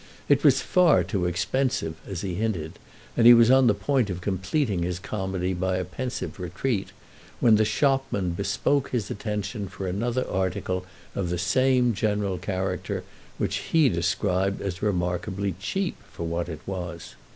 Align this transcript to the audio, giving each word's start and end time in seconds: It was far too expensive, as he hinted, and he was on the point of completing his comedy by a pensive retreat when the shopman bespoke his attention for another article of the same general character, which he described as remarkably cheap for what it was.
It 0.27 0.43
was 0.43 0.61
far 0.63 1.03
too 1.03 1.27
expensive, 1.27 1.93
as 2.07 2.21
he 2.21 2.33
hinted, 2.33 2.79
and 3.15 3.27
he 3.27 3.35
was 3.35 3.51
on 3.51 3.67
the 3.67 3.75
point 3.75 4.09
of 4.09 4.19
completing 4.19 4.81
his 4.81 4.97
comedy 4.97 5.53
by 5.53 5.77
a 5.77 5.85
pensive 5.85 6.39
retreat 6.39 6.89
when 7.39 7.55
the 7.55 7.65
shopman 7.65 8.31
bespoke 8.31 8.89
his 8.89 9.11
attention 9.11 9.67
for 9.67 9.85
another 9.85 10.27
article 10.27 10.87
of 11.13 11.29
the 11.29 11.37
same 11.37 11.93
general 11.93 12.39
character, 12.39 13.03
which 13.37 13.57
he 13.57 13.89
described 13.89 14.59
as 14.59 14.81
remarkably 14.81 15.53
cheap 15.59 15.97
for 16.11 16.23
what 16.23 16.49
it 16.49 16.61
was. 16.65 17.13